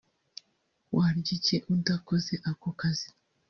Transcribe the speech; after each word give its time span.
warya 0.95 1.31
iki 1.37 1.55
udakoze 1.73 2.33
ako 2.49 2.69
kazi 2.79 3.09